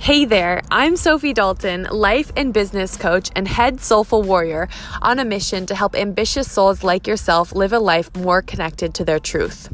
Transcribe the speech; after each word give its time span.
Hey 0.00 0.24
there, 0.24 0.62
I'm 0.70 0.96
Sophie 0.96 1.34
Dalton, 1.34 1.82
life 1.90 2.32
and 2.34 2.54
business 2.54 2.96
coach 2.96 3.30
and 3.36 3.46
head 3.46 3.82
soulful 3.82 4.22
warrior 4.22 4.66
on 5.02 5.18
a 5.18 5.26
mission 5.26 5.66
to 5.66 5.74
help 5.74 5.94
ambitious 5.94 6.50
souls 6.50 6.82
like 6.82 7.06
yourself 7.06 7.54
live 7.54 7.74
a 7.74 7.78
life 7.78 8.10
more 8.16 8.40
connected 8.40 8.94
to 8.94 9.04
their 9.04 9.18
truth. 9.18 9.68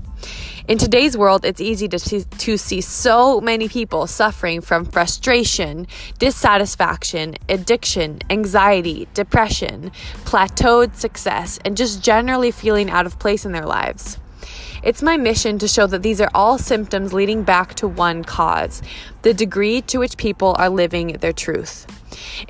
In 0.66 0.78
today's 0.78 1.16
world, 1.16 1.44
it's 1.44 1.60
easy 1.60 1.86
to 1.86 2.00
see, 2.00 2.24
to 2.38 2.56
see 2.56 2.80
so 2.80 3.40
many 3.40 3.68
people 3.68 4.08
suffering 4.08 4.62
from 4.62 4.84
frustration, 4.84 5.86
dissatisfaction, 6.18 7.36
addiction, 7.48 8.18
anxiety, 8.28 9.06
depression, 9.14 9.92
plateaued 10.24 10.96
success, 10.96 11.60
and 11.64 11.76
just 11.76 12.02
generally 12.02 12.50
feeling 12.50 12.90
out 12.90 13.06
of 13.06 13.16
place 13.20 13.46
in 13.46 13.52
their 13.52 13.64
lives. 13.64 14.18
It's 14.86 15.02
my 15.02 15.16
mission 15.16 15.58
to 15.58 15.66
show 15.66 15.88
that 15.88 16.04
these 16.04 16.20
are 16.20 16.30
all 16.32 16.58
symptoms 16.58 17.12
leading 17.12 17.42
back 17.42 17.74
to 17.74 17.88
one 17.88 18.22
cause 18.22 18.82
the 19.22 19.34
degree 19.34 19.80
to 19.80 19.98
which 19.98 20.16
people 20.16 20.54
are 20.60 20.68
living 20.68 21.14
their 21.14 21.32
truth. 21.32 21.88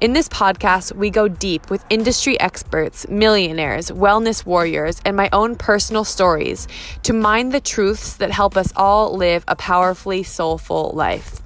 In 0.02 0.12
this 0.12 0.28
podcast, 0.28 0.95
we 0.95 1.09
go 1.09 1.28
deep 1.28 1.70
with 1.70 1.82
industry 1.88 2.38
experts, 2.38 3.09
millionaires, 3.09 3.90
wellness 3.90 4.45
warriors, 4.45 5.00
and 5.06 5.16
my 5.16 5.30
own 5.32 5.56
personal 5.56 6.04
stories 6.04 6.68
to 7.04 7.14
mine 7.14 7.48
the 7.48 7.60
truths 7.60 8.18
that 8.18 8.30
help 8.30 8.54
us 8.54 8.70
all 8.76 9.16
live 9.16 9.42
a 9.48 9.56
powerfully 9.56 10.23
soulful 10.23 10.90
life. 10.92 11.40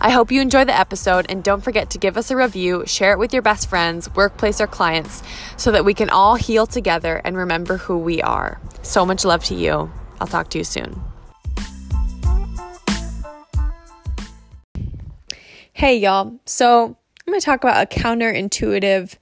I 0.00 0.08
hope 0.08 0.32
you 0.32 0.40
enjoy 0.40 0.64
the 0.64 0.78
episode 0.78 1.26
and 1.28 1.44
don't 1.44 1.62
forget 1.62 1.90
to 1.90 1.98
give 1.98 2.16
us 2.16 2.30
a 2.30 2.36
review, 2.36 2.84
share 2.86 3.12
it 3.12 3.18
with 3.18 3.34
your 3.34 3.42
best 3.42 3.68
friends, 3.68 4.14
workplace, 4.14 4.58
or 4.58 4.66
clients 4.66 5.22
so 5.58 5.70
that 5.72 5.84
we 5.84 5.92
can 5.92 6.08
all 6.08 6.36
heal 6.36 6.66
together 6.66 7.20
and 7.24 7.36
remember 7.36 7.76
who 7.76 7.98
we 7.98 8.22
are. 8.22 8.58
So 8.86 9.04
much 9.04 9.24
love 9.24 9.42
to 9.44 9.54
you. 9.54 9.90
I'll 10.20 10.28
talk 10.28 10.48
to 10.50 10.58
you 10.58 10.64
soon. 10.64 11.02
Hey, 15.72 15.98
y'all. 15.98 16.38
So, 16.46 16.84
I'm 17.26 17.32
going 17.32 17.40
to 17.40 17.44
talk 17.44 17.62
about 17.64 17.82
a 17.82 17.94
counterintuitive 17.94 19.16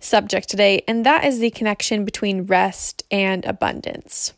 subject 0.00 0.48
today, 0.48 0.82
and 0.88 1.04
that 1.04 1.24
is 1.24 1.38
the 1.38 1.50
connection 1.50 2.06
between 2.06 2.46
rest 2.46 3.04
and 3.10 3.44
abundance. 3.44 4.32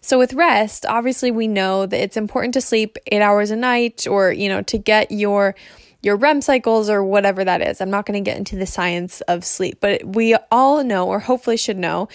So 0.00 0.18
with 0.18 0.32
rest, 0.32 0.84
obviously 0.86 1.30
we 1.30 1.46
know 1.46 1.86
that 1.86 2.02
it's 2.02 2.16
important 2.16 2.54
to 2.54 2.60
sleep 2.60 2.96
8 3.06 3.20
hours 3.20 3.50
a 3.50 3.56
night 3.56 4.06
or, 4.06 4.32
you 4.32 4.48
know, 4.48 4.62
to 4.62 4.78
get 4.78 5.12
your 5.12 5.54
your 6.02 6.16
REM 6.16 6.42
cycles 6.42 6.90
or 6.90 7.02
whatever 7.02 7.42
that 7.44 7.62
is. 7.62 7.80
I'm 7.80 7.88
not 7.88 8.04
going 8.04 8.22
to 8.22 8.30
get 8.30 8.36
into 8.36 8.56
the 8.56 8.66
science 8.66 9.22
of 9.22 9.42
sleep, 9.42 9.78
but 9.80 10.04
we 10.04 10.36
all 10.50 10.84
know 10.84 11.08
or 11.08 11.18
hopefully 11.18 11.56
should 11.56 11.78
know 11.78 12.08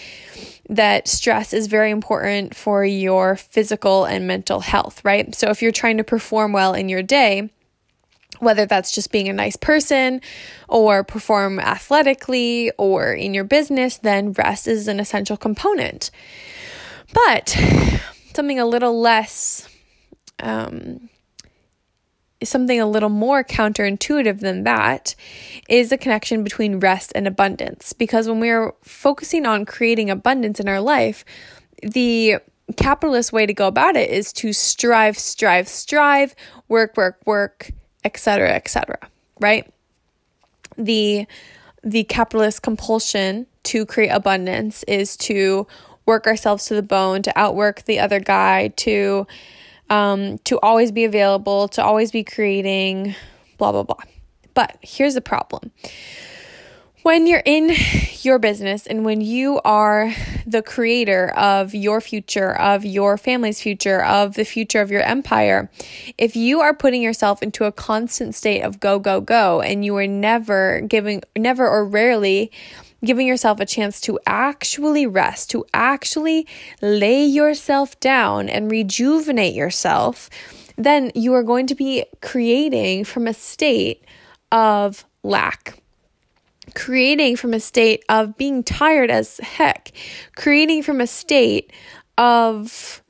that 0.69 1.07
stress 1.07 1.51
is 1.51 1.67
very 1.67 1.89
important 1.89 2.55
for 2.55 2.85
your 2.85 3.35
physical 3.35 4.05
and 4.05 4.27
mental 4.27 4.59
health, 4.59 5.03
right? 5.03 5.33
So 5.33 5.49
if 5.49 5.61
you're 5.61 5.71
trying 5.71 5.97
to 5.97 6.03
perform 6.03 6.53
well 6.53 6.75
in 6.75 6.89
your 6.89 7.01
day, 7.01 7.49
whether 8.37 8.65
that's 8.65 8.91
just 8.91 9.11
being 9.11 9.27
a 9.27 9.33
nice 9.33 9.55
person 9.55 10.21
or 10.67 11.03
perform 11.03 11.59
athletically 11.59 12.71
or 12.77 13.11
in 13.11 13.33
your 13.33 13.43
business, 13.43 13.97
then 13.97 14.31
rest 14.33 14.67
is 14.67 14.87
an 14.87 14.99
essential 14.99 15.35
component. 15.35 16.11
But 17.13 17.49
something 18.35 18.59
a 18.59 18.65
little 18.65 18.99
less, 19.01 19.67
um, 20.39 21.09
something 22.43 22.79
a 22.79 22.87
little 22.87 23.09
more 23.09 23.43
counterintuitive 23.43 24.39
than 24.39 24.63
that 24.63 25.15
is 25.67 25.89
the 25.89 25.97
connection 25.97 26.43
between 26.43 26.79
rest 26.79 27.11
and 27.15 27.27
abundance. 27.27 27.93
Because 27.93 28.27
when 28.27 28.39
we're 28.39 28.71
focusing 28.81 29.45
on 29.45 29.65
creating 29.65 30.09
abundance 30.09 30.59
in 30.59 30.69
our 30.69 30.81
life, 30.81 31.25
the 31.81 32.37
capitalist 32.77 33.33
way 33.33 33.45
to 33.45 33.53
go 33.53 33.67
about 33.67 33.95
it 33.95 34.09
is 34.09 34.31
to 34.33 34.53
strive, 34.53 35.17
strive, 35.17 35.67
strive, 35.67 36.35
work, 36.67 36.95
work, 36.95 37.17
work, 37.25 37.71
etc., 38.03 38.53
etc., 38.53 38.97
right? 39.39 39.71
The 40.77 41.25
the 41.81 42.03
capitalist 42.03 42.61
compulsion 42.61 43.47
to 43.63 43.85
create 43.85 44.09
abundance 44.09 44.83
is 44.83 45.15
to 45.15 45.65
work 46.05 46.27
ourselves 46.27 46.65
to 46.65 46.75
the 46.75 46.83
bone, 46.83 47.21
to 47.21 47.39
outwork 47.39 47.83
the 47.83 47.99
other 47.99 48.19
guy, 48.19 48.67
to 48.69 49.25
um, 49.89 50.37
to 50.39 50.59
always 50.59 50.91
be 50.91 51.05
available, 51.05 51.67
to 51.69 51.83
always 51.83 52.11
be 52.11 52.23
creating, 52.23 53.15
blah 53.57 53.71
blah 53.71 53.83
blah. 53.83 54.03
But 54.53 54.77
here's 54.81 55.13
the 55.13 55.21
problem. 55.21 55.71
When 57.03 57.27
you're 57.27 57.43
in 57.45 57.71
your 58.23 58.39
business 58.39 58.85
and 58.85 59.05
when 59.05 59.21
you 59.21 59.61
are 59.63 60.13
the 60.45 60.61
creator 60.61 61.29
of 61.29 61.73
your 61.73 62.01
future, 62.01 62.53
of 62.57 62.83
your 62.83 63.17
family's 63.17 63.61
future, 63.61 64.03
of 64.03 64.33
the 64.33 64.43
future 64.43 64.81
of 64.81 64.91
your 64.91 65.01
empire, 65.03 65.71
if 66.17 66.35
you 66.35 66.59
are 66.59 66.73
putting 66.73 67.01
yourself 67.01 67.41
into 67.41 67.63
a 67.63 67.71
constant 67.71 68.35
state 68.35 68.63
of 68.63 68.81
go, 68.81 68.99
go, 68.99 69.21
go, 69.21 69.61
and 69.61 69.85
you 69.85 69.95
are 69.95 70.07
never 70.07 70.81
giving, 70.81 71.23
never 71.37 71.65
or 71.65 71.85
rarely 71.85 72.51
giving 73.03 73.27
yourself 73.27 73.59
a 73.59 73.65
chance 73.65 74.01
to 74.01 74.19
actually 74.25 75.07
rest, 75.07 75.49
to 75.51 75.65
actually 75.73 76.47
lay 76.81 77.23
yourself 77.23 77.99
down 77.99 78.49
and 78.49 78.71
rejuvenate 78.71 79.53
yourself, 79.53 80.29
then 80.77 81.11
you 81.15 81.33
are 81.33 81.43
going 81.43 81.67
to 81.67 81.75
be 81.75 82.05
creating 82.21 83.03
from 83.03 83.27
a 83.27 83.33
state 83.33 84.03
of 84.51 85.05
lack. 85.23 85.81
Creating 86.75 87.35
from 87.35 87.53
a 87.53 87.59
state 87.59 88.03
of 88.09 88.37
being 88.37 88.63
tired 88.63 89.09
as 89.09 89.37
heck, 89.39 89.91
creating 90.35 90.83
from 90.83 91.01
a 91.01 91.07
state 91.07 91.71
of 92.17 93.01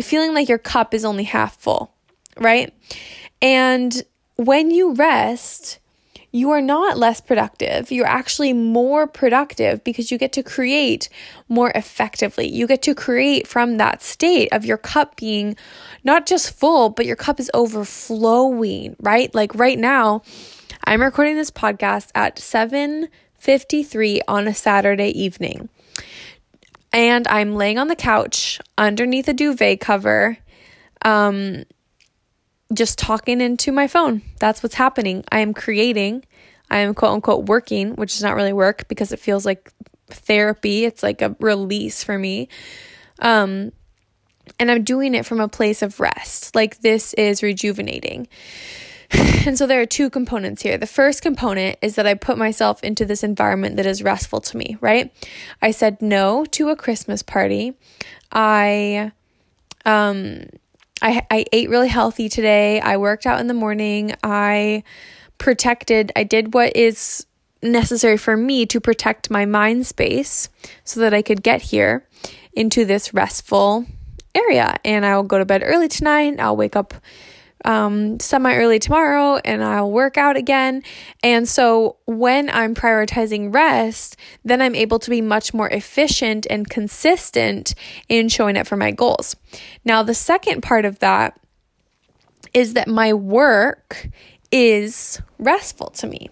feeling 0.00 0.34
like 0.34 0.48
your 0.48 0.58
cup 0.58 0.92
is 0.92 1.04
only 1.04 1.24
half 1.24 1.56
full, 1.56 1.92
right? 2.38 2.74
And 3.40 4.02
when 4.36 4.70
you 4.70 4.94
rest, 4.94 5.78
you 6.30 6.50
are 6.50 6.60
not 6.60 6.98
less 6.98 7.20
productive. 7.20 7.90
You're 7.90 8.06
actually 8.06 8.52
more 8.52 9.06
productive 9.06 9.82
because 9.82 10.10
you 10.10 10.18
get 10.18 10.32
to 10.32 10.42
create 10.42 11.08
more 11.48 11.70
effectively. 11.74 12.48
You 12.48 12.66
get 12.66 12.82
to 12.82 12.94
create 12.94 13.46
from 13.46 13.78
that 13.78 14.02
state 14.02 14.52
of 14.52 14.64
your 14.64 14.76
cup 14.76 15.16
being 15.16 15.56
not 16.04 16.26
just 16.26 16.52
full, 16.52 16.90
but 16.90 17.06
your 17.06 17.16
cup 17.16 17.40
is 17.40 17.50
overflowing, 17.54 18.96
right? 19.00 19.34
Like 19.34 19.54
right 19.54 19.78
now, 19.78 20.22
I'm 20.84 21.02
recording 21.02 21.36
this 21.36 21.50
podcast 21.50 22.10
at 22.14 22.36
7:53 22.36 24.20
on 24.28 24.46
a 24.46 24.54
Saturday 24.54 25.10
evening. 25.10 25.70
And 26.92 27.26
I'm 27.28 27.54
laying 27.54 27.78
on 27.78 27.88
the 27.88 27.96
couch 27.96 28.60
underneath 28.76 29.28
a 29.28 29.34
duvet 29.34 29.80
cover 29.80 30.38
um 31.02 31.64
just 32.72 32.98
talking 32.98 33.40
into 33.40 33.72
my 33.72 33.86
phone. 33.86 34.22
That's 34.38 34.62
what's 34.62 34.74
happening. 34.74 35.24
I 35.30 35.40
am 35.40 35.54
creating. 35.54 36.24
I 36.70 36.78
am 36.78 36.94
quote 36.94 37.12
unquote 37.12 37.46
working, 37.46 37.94
which 37.96 38.14
is 38.14 38.22
not 38.22 38.36
really 38.36 38.52
work 38.52 38.88
because 38.88 39.12
it 39.12 39.20
feels 39.20 39.46
like 39.46 39.72
therapy. 40.08 40.84
It's 40.84 41.02
like 41.02 41.22
a 41.22 41.34
release 41.40 42.04
for 42.04 42.18
me. 42.18 42.48
Um, 43.20 43.72
and 44.58 44.70
I'm 44.70 44.84
doing 44.84 45.14
it 45.14 45.26
from 45.26 45.40
a 45.40 45.48
place 45.48 45.82
of 45.82 46.00
rest. 46.00 46.54
Like 46.54 46.80
this 46.80 47.14
is 47.14 47.42
rejuvenating. 47.42 48.28
And 49.46 49.56
so 49.56 49.66
there 49.66 49.80
are 49.80 49.86
two 49.86 50.10
components 50.10 50.60
here. 50.60 50.76
The 50.76 50.86
first 50.86 51.22
component 51.22 51.78
is 51.80 51.94
that 51.94 52.06
I 52.06 52.12
put 52.12 52.36
myself 52.36 52.84
into 52.84 53.06
this 53.06 53.24
environment 53.24 53.76
that 53.76 53.86
is 53.86 54.02
restful 54.02 54.42
to 54.42 54.56
me, 54.58 54.76
right? 54.82 55.10
I 55.62 55.70
said 55.70 56.02
no 56.02 56.44
to 56.46 56.68
a 56.68 56.76
Christmas 56.76 57.22
party. 57.22 57.74
I 58.30 59.12
um 59.86 60.44
I, 61.00 61.26
I 61.30 61.44
ate 61.52 61.70
really 61.70 61.88
healthy 61.88 62.28
today. 62.28 62.80
I 62.80 62.96
worked 62.96 63.26
out 63.26 63.40
in 63.40 63.46
the 63.46 63.54
morning. 63.54 64.14
I 64.22 64.82
protected, 65.38 66.12
I 66.16 66.24
did 66.24 66.54
what 66.54 66.76
is 66.76 67.26
necessary 67.62 68.16
for 68.16 68.36
me 68.36 68.66
to 68.66 68.80
protect 68.80 69.30
my 69.30 69.44
mind 69.44 69.86
space 69.86 70.48
so 70.84 71.00
that 71.00 71.14
I 71.14 71.22
could 71.22 71.42
get 71.42 71.62
here 71.62 72.06
into 72.52 72.84
this 72.84 73.14
restful 73.14 73.86
area. 74.34 74.76
And 74.84 75.04
I'll 75.06 75.22
go 75.22 75.38
to 75.38 75.44
bed 75.44 75.62
early 75.64 75.88
tonight. 75.88 76.36
I'll 76.38 76.56
wake 76.56 76.76
up 76.76 76.94
um, 77.64 78.20
semi 78.20 78.54
early 78.54 78.78
tomorrow 78.78 79.36
and 79.44 79.62
I'll 79.62 79.90
work 79.90 80.16
out 80.16 80.36
again. 80.36 80.82
And 81.22 81.48
so 81.48 81.96
when 82.06 82.50
I'm 82.50 82.74
prioritizing 82.74 83.52
rest, 83.54 84.16
then 84.44 84.62
I'm 84.62 84.74
able 84.74 84.98
to 85.00 85.10
be 85.10 85.20
much 85.20 85.52
more 85.52 85.68
efficient 85.68 86.46
and 86.48 86.68
consistent 86.68 87.74
in 88.08 88.28
showing 88.28 88.56
up 88.56 88.66
for 88.66 88.76
my 88.76 88.90
goals. 88.90 89.36
Now, 89.84 90.02
the 90.02 90.14
second 90.14 90.62
part 90.62 90.84
of 90.84 90.98
that 91.00 91.38
is 92.54 92.74
that 92.74 92.88
my 92.88 93.12
work 93.12 94.08
is 94.50 95.20
restful 95.38 95.90
to 95.90 96.06
me. 96.06 96.30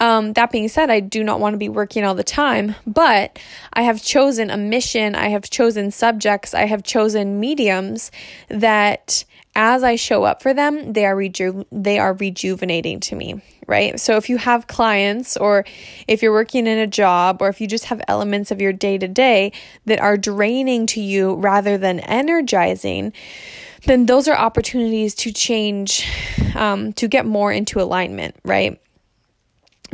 Um, 0.00 0.32
that 0.32 0.50
being 0.50 0.68
said, 0.68 0.88
I 0.88 1.00
do 1.00 1.22
not 1.22 1.40
want 1.40 1.52
to 1.52 1.58
be 1.58 1.68
working 1.68 2.04
all 2.04 2.14
the 2.14 2.24
time, 2.24 2.74
but 2.86 3.38
I 3.74 3.82
have 3.82 4.02
chosen 4.02 4.48
a 4.48 4.56
mission, 4.56 5.14
I 5.14 5.28
have 5.28 5.50
chosen 5.50 5.90
subjects, 5.90 6.54
I 6.54 6.64
have 6.64 6.82
chosen 6.82 7.38
mediums 7.38 8.10
that 8.48 9.26
as 9.56 9.82
I 9.82 9.96
show 9.96 10.24
up 10.24 10.42
for 10.42 10.54
them, 10.54 10.92
they 10.92 11.06
are 11.06 11.16
reju- 11.16 11.66
they 11.72 11.98
are 11.98 12.14
rejuvenating 12.14 13.00
to 13.00 13.16
me, 13.16 13.42
right? 13.66 13.98
So 13.98 14.16
if 14.16 14.28
you 14.28 14.36
have 14.36 14.66
clients 14.66 15.36
or 15.36 15.64
if 16.06 16.22
you're 16.22 16.32
working 16.32 16.66
in 16.66 16.78
a 16.78 16.86
job 16.86 17.42
or 17.42 17.48
if 17.48 17.60
you 17.60 17.66
just 17.66 17.86
have 17.86 18.00
elements 18.06 18.50
of 18.50 18.60
your 18.60 18.72
day-to-day 18.72 19.52
that 19.86 20.00
are 20.00 20.16
draining 20.16 20.86
to 20.86 21.00
you 21.00 21.34
rather 21.34 21.78
than 21.78 22.00
energizing, 22.00 23.12
then 23.86 24.06
those 24.06 24.28
are 24.28 24.36
opportunities 24.36 25.14
to 25.16 25.32
change, 25.32 26.06
um, 26.54 26.92
to 26.92 27.08
get 27.08 27.26
more 27.26 27.52
into 27.52 27.80
alignment, 27.80 28.36
right? 28.44 28.80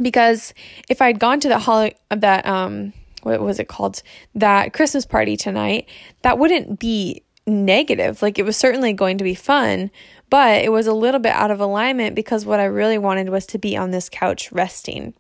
Because 0.01 0.53
if 0.89 1.01
I'd 1.01 1.19
gone 1.19 1.41
to 1.41 1.49
that 1.49 1.61
hol- 1.63 1.91
that 2.11 2.47
um, 2.47 2.93
what 3.23 3.41
was 3.41 3.59
it 3.59 3.69
called 3.69 4.03
that 4.35 4.73
Christmas 4.73 5.07
party 5.07 5.37
tonight, 5.37 5.89
that 6.23 6.39
wouldn't 6.39 6.79
be 6.79 7.23
negative. 7.47 8.23
Like 8.23 8.39
it 8.39 8.45
was 8.45 8.57
certainly 8.57 8.93
going 8.93 9.19
to 9.19 9.25
be 9.25 9.35
fun, 9.35 9.91
but 10.31 10.65
it 10.65 10.73
was 10.73 10.87
a 10.87 10.93
little 10.93 11.21
bit 11.21 11.33
out 11.33 11.51
of 11.51 11.61
alignment 11.61 12.15
because 12.15 12.45
what 12.45 12.61
I 12.61 12.65
really 12.65 12.99
wanted 12.99 13.29
was 13.29 13.47
to 13.47 13.59
be 13.59 13.77
on 13.77 13.91
this 13.91 14.09
couch 14.09 14.51
resting. 14.53 15.15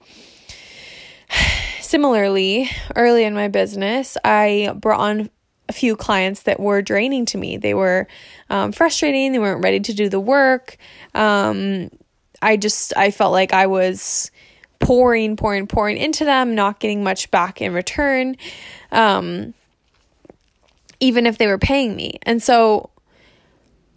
Similarly, 1.80 2.68
early 2.96 3.24
in 3.24 3.34
my 3.34 3.48
business, 3.48 4.16
I 4.24 4.74
brought 4.76 5.00
on 5.00 5.30
a 5.68 5.72
few 5.72 5.96
clients 5.96 6.42
that 6.42 6.60
were 6.60 6.82
draining 6.82 7.26
to 7.26 7.38
me. 7.38 7.56
They 7.56 7.74
were 7.74 8.06
um, 8.50 8.72
frustrating. 8.72 9.32
They 9.32 9.38
weren't 9.38 9.62
ready 9.62 9.80
to 9.80 9.94
do 9.94 10.08
the 10.08 10.20
work. 10.20 10.76
Um, 11.14 11.90
I 12.42 12.56
just 12.56 12.96
I 12.96 13.10
felt 13.10 13.32
like 13.32 13.52
I 13.52 13.66
was 13.66 14.30
pouring, 14.78 15.36
pouring, 15.36 15.66
pouring 15.66 15.96
into 15.96 16.24
them, 16.24 16.54
not 16.54 16.80
getting 16.80 17.02
much 17.02 17.30
back 17.30 17.60
in 17.60 17.72
return, 17.72 18.36
um, 18.92 19.54
even 21.00 21.26
if 21.26 21.38
they 21.38 21.46
were 21.46 21.58
paying 21.58 21.96
me. 21.96 22.18
And 22.22 22.42
so 22.42 22.90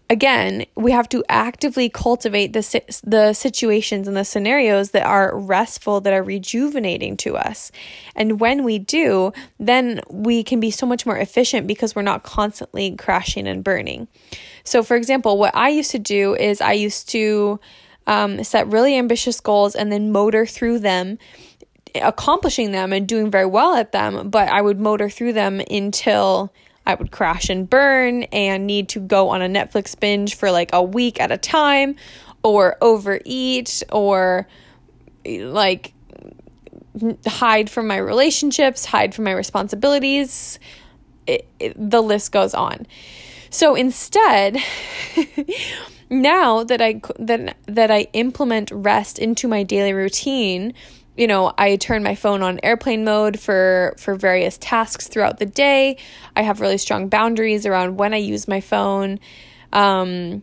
again, 0.09 0.65
we 0.75 0.91
have 0.91 1.07
to 1.09 1.23
actively 1.29 1.87
cultivate 1.87 2.53
the, 2.53 2.81
the 3.03 3.33
situations 3.33 4.07
and 4.07 4.17
the 4.17 4.25
scenarios 4.25 4.91
that 4.91 5.05
are 5.05 5.37
restful, 5.37 6.01
that 6.01 6.13
are 6.13 6.23
rejuvenating 6.23 7.15
to 7.17 7.37
us. 7.37 7.71
And 8.15 8.39
when 8.39 8.63
we 8.63 8.79
do, 8.79 9.31
then 9.59 10.01
we 10.09 10.43
can 10.43 10.59
be 10.59 10.71
so 10.71 10.85
much 10.85 11.05
more 11.05 11.17
efficient 11.17 11.67
because 11.67 11.95
we're 11.95 12.01
not 12.01 12.23
constantly 12.23 12.95
crashing 12.95 13.47
and 13.47 13.63
burning. 13.63 14.07
So, 14.63 14.81
for 14.81 14.95
example, 14.95 15.37
what 15.37 15.55
I 15.55 15.69
used 15.69 15.91
to 15.91 15.99
do 15.99 16.35
is 16.35 16.59
I 16.59 16.73
used 16.73 17.09
to 17.09 17.59
um, 18.07 18.43
set 18.43 18.67
really 18.67 18.97
ambitious 18.97 19.39
goals 19.39 19.75
and 19.75 19.91
then 19.91 20.11
motor 20.11 20.45
through 20.45 20.79
them 20.79 21.19
accomplishing 21.95 22.71
them 22.71 22.93
and 22.93 23.07
doing 23.07 23.31
very 23.31 23.47
well 23.47 23.75
at 23.75 23.91
them, 23.91 24.29
but 24.29 24.47
I 24.47 24.61
would 24.61 24.79
motor 24.79 25.09
through 25.09 25.33
them 25.33 25.59
until 25.71 26.53
I 26.89 26.95
would 26.95 27.11
crash 27.11 27.49
and 27.49 27.69
burn 27.69 28.23
and 28.23 28.65
need 28.65 28.89
to 28.89 28.99
go 28.99 29.29
on 29.29 29.43
a 29.43 29.47
Netflix 29.47 29.97
binge 29.97 30.35
for 30.35 30.49
like 30.49 30.71
a 30.73 30.81
week 30.81 31.21
at 31.21 31.31
a 31.31 31.37
time 31.37 31.95
or 32.41 32.77
overeat 32.81 33.83
or 33.91 34.47
like 35.25 35.93
hide 37.27 37.69
from 37.69 37.85
my 37.85 37.97
relationships, 37.97 38.85
hide 38.85 39.13
from 39.13 39.25
my 39.25 39.33
responsibilities. 39.33 40.57
It, 41.27 41.47
it, 41.59 41.73
the 41.77 42.01
list 42.01 42.31
goes 42.31 42.55
on. 42.55 42.87
So 43.51 43.75
instead, 43.75 44.57
now 46.09 46.63
that 46.63 46.81
I 46.81 47.01
that 47.19 47.55
that 47.67 47.91
I 47.91 48.07
implement 48.13 48.71
rest 48.71 49.19
into 49.19 49.47
my 49.47 49.61
daily 49.61 49.93
routine, 49.93 50.73
you 51.19 51.27
know, 51.27 51.51
I 51.57 51.75
turn 51.75 52.01
my 52.01 52.15
phone 52.15 52.41
on 52.41 52.61
airplane 52.63 53.03
mode 53.03 53.37
for 53.37 53.93
for 53.97 54.15
various 54.15 54.57
tasks 54.57 55.09
throughout 55.09 55.37
the 55.37 55.45
day. 55.45 55.97
I 56.33 56.43
have 56.43 56.61
really 56.61 56.77
strong 56.77 57.09
boundaries 57.09 57.65
around 57.65 57.97
when 57.97 58.13
I 58.13 58.17
use 58.17 58.47
my 58.47 58.61
phone. 58.61 59.19
Um, 59.73 60.41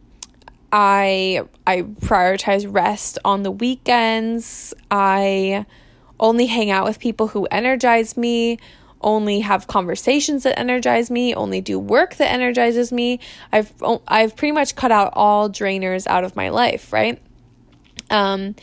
I 0.70 1.40
I 1.67 1.81
prioritize 1.81 2.70
rest 2.70 3.19
on 3.25 3.43
the 3.43 3.50
weekends. 3.50 4.75
I 4.90 5.64
only 6.20 6.44
hang 6.44 6.70
out 6.70 6.84
with 6.84 6.99
people 6.99 7.28
who 7.28 7.46
energize 7.46 8.19
me, 8.19 8.58
only 9.00 9.40
have 9.40 9.69
conversations 9.69 10.43
that 10.43 10.58
energize 10.58 11.11
me, 11.11 11.34
only 11.34 11.62
do 11.62 11.78
work 11.78 12.17
that 12.17 12.31
energizes 12.31 12.93
me. 12.93 13.20
I've 13.50 13.73
I've 14.06 14.37
pretty 14.37 14.52
much 14.52 14.76
cut 14.76 14.93
out 14.93 15.14
all 15.14 15.49
drainers 15.49 16.06
out 16.06 16.25
of 16.25 16.37
my 16.37 16.50
life, 16.50 16.93
right? 16.93 17.19
Um 18.11 18.55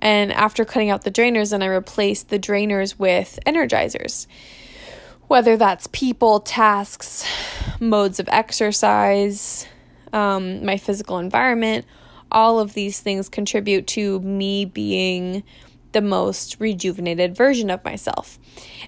and 0.00 0.32
after 0.32 0.64
cutting 0.64 0.90
out 0.90 1.04
the 1.04 1.10
drainers, 1.10 1.50
then 1.50 1.62
I 1.62 1.66
replaced 1.66 2.28
the 2.28 2.38
drainers 2.38 2.98
with 2.98 3.38
energizers. 3.46 4.26
Whether 5.26 5.56
that's 5.56 5.86
people, 5.88 6.40
tasks, 6.40 7.26
modes 7.80 8.18
of 8.18 8.28
exercise, 8.30 9.66
um, 10.12 10.64
my 10.64 10.78
physical 10.78 11.18
environment, 11.18 11.84
all 12.30 12.60
of 12.60 12.74
these 12.74 13.00
things 13.00 13.28
contribute 13.28 13.86
to 13.88 14.20
me 14.20 14.64
being 14.64 15.42
the 15.92 16.00
most 16.00 16.56
rejuvenated 16.60 17.34
version 17.34 17.70
of 17.70 17.84
myself. 17.84 18.38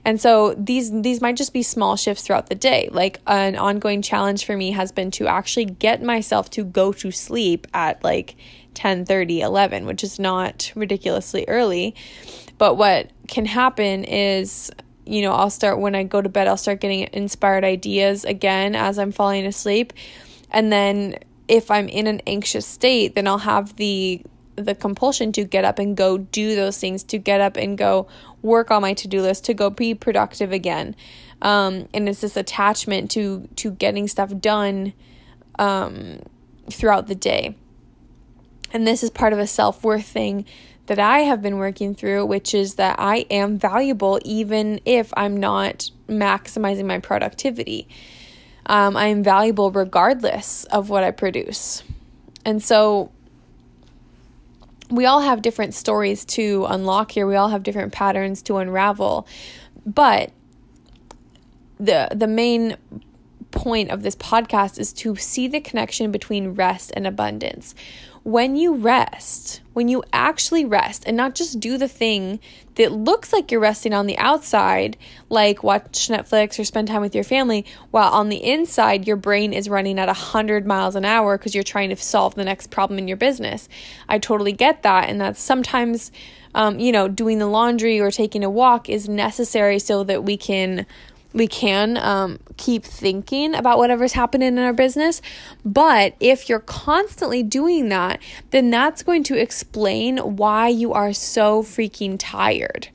And 0.04 0.20
so 0.20 0.54
these 0.54 0.90
these 1.02 1.20
might 1.20 1.36
just 1.36 1.52
be 1.52 1.62
small 1.62 1.96
shifts 1.96 2.24
throughout 2.24 2.48
the 2.48 2.54
day. 2.54 2.88
Like 2.92 3.20
an 3.26 3.56
ongoing 3.56 4.02
challenge 4.02 4.44
for 4.44 4.56
me 4.56 4.70
has 4.72 4.92
been 4.92 5.10
to 5.12 5.26
actually 5.26 5.64
get 5.64 6.02
myself 6.02 6.50
to 6.50 6.64
go 6.64 6.92
to 6.92 7.10
sleep 7.10 7.66
at 7.72 8.02
like 8.04 8.36
10 8.74 9.04
30 9.04 9.40
11 9.40 9.84
which 9.84 10.04
is 10.04 10.18
not 10.18 10.72
ridiculously 10.74 11.44
early 11.48 11.94
but 12.58 12.76
what 12.76 13.10
can 13.26 13.44
happen 13.44 14.04
is 14.04 14.70
you 15.04 15.22
know 15.22 15.32
i'll 15.32 15.50
start 15.50 15.78
when 15.78 15.94
i 15.94 16.02
go 16.02 16.22
to 16.22 16.28
bed 16.28 16.46
i'll 16.46 16.56
start 16.56 16.80
getting 16.80 17.08
inspired 17.12 17.64
ideas 17.64 18.24
again 18.24 18.74
as 18.74 18.98
i'm 18.98 19.12
falling 19.12 19.44
asleep 19.44 19.92
and 20.50 20.72
then 20.72 21.16
if 21.48 21.70
i'm 21.70 21.88
in 21.88 22.06
an 22.06 22.20
anxious 22.26 22.66
state 22.66 23.14
then 23.14 23.26
i'll 23.26 23.38
have 23.38 23.74
the 23.76 24.22
the 24.60 24.74
compulsion 24.74 25.32
to 25.32 25.44
get 25.44 25.64
up 25.64 25.78
and 25.78 25.96
go 25.96 26.18
do 26.18 26.54
those 26.56 26.78
things 26.78 27.02
to 27.02 27.18
get 27.18 27.40
up 27.40 27.56
and 27.56 27.76
go 27.78 28.06
work 28.42 28.70
on 28.70 28.82
my 28.82 28.94
to-do 28.94 29.20
list 29.20 29.44
to 29.44 29.54
go 29.54 29.70
be 29.70 29.94
productive 29.94 30.52
again 30.52 30.94
um, 31.42 31.88
and 31.94 32.08
it's 32.08 32.20
this 32.20 32.36
attachment 32.36 33.10
to 33.10 33.48
to 33.56 33.70
getting 33.70 34.08
stuff 34.08 34.32
done 34.38 34.92
um, 35.58 36.20
throughout 36.70 37.06
the 37.06 37.14
day 37.14 37.54
and 38.72 38.86
this 38.86 39.02
is 39.02 39.10
part 39.10 39.32
of 39.32 39.38
a 39.38 39.46
self 39.46 39.82
worth 39.82 40.06
thing 40.06 40.46
that 40.86 40.98
I 40.98 41.20
have 41.20 41.40
been 41.40 41.58
working 41.58 41.94
through, 41.94 42.26
which 42.26 42.52
is 42.52 42.74
that 42.74 42.96
I 42.98 43.18
am 43.30 43.58
valuable 43.58 44.18
even 44.24 44.80
if 44.84 45.12
I'm 45.16 45.36
not 45.36 45.88
maximizing 46.08 46.84
my 46.84 46.98
productivity. 46.98 47.86
Um, 48.66 48.96
I 48.96 49.06
am 49.06 49.22
valuable 49.22 49.70
regardless 49.70 50.64
of 50.64 50.90
what 50.90 51.04
I 51.04 51.12
produce. 51.12 51.84
And 52.44 52.62
so 52.62 53.12
we 54.90 55.06
all 55.06 55.20
have 55.20 55.42
different 55.42 55.74
stories 55.74 56.24
to 56.26 56.66
unlock 56.68 57.12
here, 57.12 57.26
we 57.26 57.36
all 57.36 57.48
have 57.48 57.62
different 57.62 57.92
patterns 57.92 58.42
to 58.42 58.56
unravel. 58.56 59.26
But 59.86 60.32
the 61.78 62.08
the 62.14 62.26
main 62.26 62.76
point 63.50 63.90
of 63.90 64.02
this 64.02 64.14
podcast 64.16 64.78
is 64.78 64.92
to 64.92 65.16
see 65.16 65.48
the 65.48 65.60
connection 65.60 66.12
between 66.12 66.50
rest 66.54 66.92
and 66.94 67.06
abundance 67.06 67.74
when 68.30 68.54
you 68.54 68.76
rest, 68.76 69.60
when 69.72 69.88
you 69.88 70.04
actually 70.12 70.64
rest 70.64 71.02
and 71.04 71.16
not 71.16 71.34
just 71.34 71.58
do 71.58 71.76
the 71.76 71.88
thing 71.88 72.38
that 72.76 72.92
looks 72.92 73.32
like 73.32 73.50
you're 73.50 73.60
resting 73.60 73.92
on 73.92 74.06
the 74.06 74.16
outside, 74.18 74.96
like 75.28 75.64
watch 75.64 76.08
Netflix 76.08 76.56
or 76.56 76.62
spend 76.64 76.86
time 76.86 77.00
with 77.00 77.12
your 77.12 77.24
family, 77.24 77.66
while 77.90 78.12
on 78.12 78.28
the 78.28 78.36
inside, 78.36 79.04
your 79.04 79.16
brain 79.16 79.52
is 79.52 79.68
running 79.68 79.98
at 79.98 80.06
100 80.06 80.64
miles 80.64 80.94
an 80.94 81.04
hour 81.04 81.36
because 81.36 81.56
you're 81.56 81.64
trying 81.64 81.90
to 81.90 81.96
solve 81.96 82.36
the 82.36 82.44
next 82.44 82.70
problem 82.70 83.00
in 83.00 83.08
your 83.08 83.16
business. 83.16 83.68
I 84.08 84.20
totally 84.20 84.52
get 84.52 84.84
that. 84.84 85.08
And 85.08 85.20
that's 85.20 85.42
sometimes, 85.42 86.12
um, 86.54 86.78
you 86.78 86.92
know, 86.92 87.08
doing 87.08 87.40
the 87.40 87.48
laundry 87.48 87.98
or 88.00 88.12
taking 88.12 88.44
a 88.44 88.50
walk 88.50 88.88
is 88.88 89.08
necessary 89.08 89.80
so 89.80 90.04
that 90.04 90.22
we 90.22 90.36
can 90.36 90.86
we 91.32 91.46
can 91.46 91.96
um, 91.96 92.38
keep 92.56 92.84
thinking 92.84 93.54
about 93.54 93.78
whatever's 93.78 94.12
happening 94.12 94.48
in 94.48 94.58
our 94.58 94.72
business. 94.72 95.22
But 95.64 96.14
if 96.20 96.48
you're 96.48 96.60
constantly 96.60 97.42
doing 97.42 97.88
that, 97.90 98.20
then 98.50 98.70
that's 98.70 99.02
going 99.02 99.22
to 99.24 99.40
explain 99.40 100.18
why 100.18 100.68
you 100.68 100.92
are 100.92 101.12
so 101.12 101.62
freaking 101.62 102.16
tired, 102.18 102.88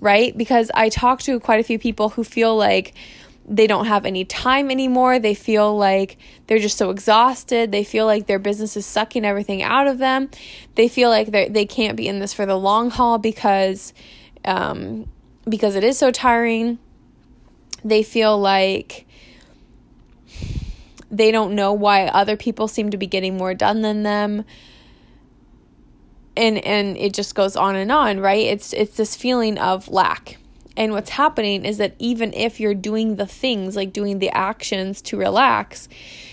right? 0.00 0.36
Because 0.36 0.70
I 0.74 0.88
talk 0.88 1.20
to 1.22 1.40
quite 1.40 1.60
a 1.60 1.64
few 1.64 1.78
people 1.78 2.10
who 2.10 2.24
feel 2.24 2.56
like 2.56 2.94
they 3.50 3.66
don't 3.66 3.86
have 3.86 4.04
any 4.04 4.26
time 4.26 4.70
anymore. 4.70 5.18
They 5.18 5.32
feel 5.32 5.74
like 5.74 6.18
they're 6.46 6.58
just 6.58 6.76
so 6.76 6.90
exhausted. 6.90 7.72
They 7.72 7.82
feel 7.82 8.04
like 8.04 8.26
their 8.26 8.38
business 8.38 8.76
is 8.76 8.84
sucking 8.84 9.24
everything 9.24 9.62
out 9.62 9.86
of 9.86 9.96
them. 9.96 10.28
They 10.74 10.88
feel 10.88 11.08
like 11.08 11.30
they 11.30 11.48
they 11.48 11.64
can't 11.64 11.96
be 11.96 12.08
in 12.08 12.18
this 12.18 12.34
for 12.34 12.44
the 12.44 12.58
long 12.58 12.90
haul 12.90 13.16
because 13.16 13.94
um, 14.44 15.08
because 15.48 15.76
it 15.76 15.84
is 15.84 15.96
so 15.96 16.10
tiring 16.10 16.78
they 17.84 18.02
feel 18.02 18.38
like 18.38 19.06
they 21.10 21.30
don't 21.30 21.54
know 21.54 21.72
why 21.72 22.06
other 22.06 22.36
people 22.36 22.68
seem 22.68 22.90
to 22.90 22.96
be 22.96 23.06
getting 23.06 23.36
more 23.36 23.54
done 23.54 23.82
than 23.82 24.02
them. 24.02 24.44
And 26.36 26.58
and 26.58 26.96
it 26.96 27.14
just 27.14 27.34
goes 27.34 27.56
on 27.56 27.74
and 27.76 27.90
on 27.90 28.20
right? 28.20 28.44
It's 28.44 28.72
it's 28.72 28.96
this 28.96 29.16
feeling 29.16 29.58
of 29.58 29.88
lack. 29.88 30.38
And 30.76 30.92
what's 30.92 31.10
happening 31.10 31.64
is 31.64 31.78
that 31.78 31.96
even 31.98 32.32
if 32.34 32.60
you're 32.60 32.74
doing 32.74 33.16
the 33.16 33.26
things 33.26 33.74
like 33.74 33.92
doing 33.92 34.20
the 34.20 34.30
actions 34.30 35.02
to 35.02 35.16
relax 35.16 35.88